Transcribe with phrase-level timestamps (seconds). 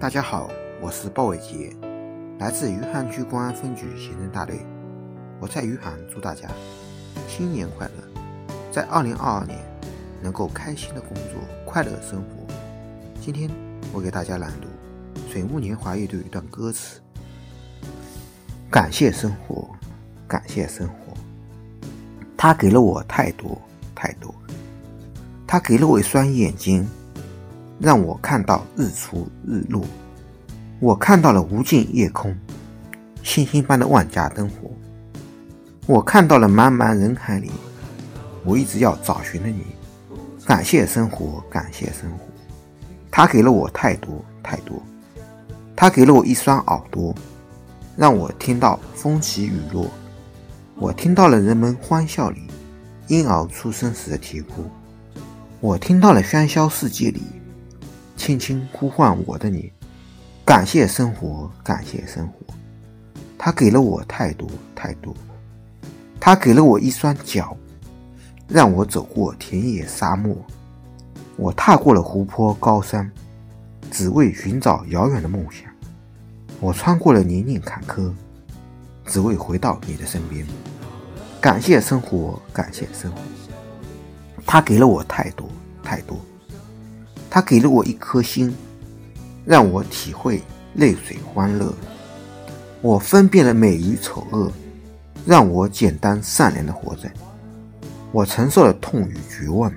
[0.00, 0.48] 大家好，
[0.80, 1.74] 我是鲍伟杰，
[2.38, 4.64] 来自余杭区公安分局刑侦大队。
[5.40, 6.48] 我在余杭祝大家
[7.26, 8.22] 新年快乐，
[8.70, 9.58] 在二零二二年
[10.22, 12.54] 能够开心的工作，快乐生活。
[13.20, 13.50] 今天
[13.92, 14.68] 我给大家朗读
[15.28, 17.00] 水木年华乐队一段歌词：
[18.70, 19.68] 感谢生活，
[20.28, 21.12] 感谢生活，
[22.36, 23.60] 它给了我太多
[23.96, 24.32] 太多，
[25.44, 26.88] 它给了我一双眼睛。
[27.80, 29.84] 让我看到日出日落，
[30.80, 32.36] 我看到了无尽夜空，
[33.22, 34.70] 星星般的万家灯火。
[35.86, 37.50] 我看到了茫茫人海里，
[38.44, 39.62] 我一直要找寻的你。
[40.44, 42.24] 感谢生活，感谢生活，
[43.10, 44.82] 它给了我太多太多，
[45.76, 47.14] 它给了我一双耳朵，
[47.96, 49.86] 让我听到风起雨落。
[50.74, 52.42] 我听到了人们欢笑里
[53.08, 54.64] 婴儿出生时的啼哭，
[55.60, 57.22] 我听到了喧嚣世界里。
[58.18, 59.72] 轻轻呼唤我的你，
[60.44, 62.52] 感谢生活，感谢生活，
[63.38, 65.14] 它给了我太多太多，
[66.18, 67.56] 它给了我一双脚，
[68.48, 70.36] 让我走过田野沙漠，
[71.36, 73.08] 我踏过了湖泊高山，
[73.88, 75.70] 只为寻找遥远的梦想，
[76.60, 78.12] 我穿过了泥泞坎坷，
[79.06, 80.44] 只为回到你的身边。
[81.40, 83.18] 感谢生活，感谢生活，
[84.44, 85.48] 它给了我太多
[85.84, 86.18] 太多。
[87.30, 88.54] 他给了我一颗心，
[89.44, 90.42] 让我体会
[90.74, 91.72] 泪水欢乐。
[92.80, 94.50] 我分辨了美与丑恶，
[95.26, 97.10] 让我简单善良的活着。
[98.12, 99.72] 我承受了痛与绝望，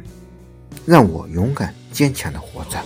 [0.85, 2.79] 让我勇敢坚强的活着。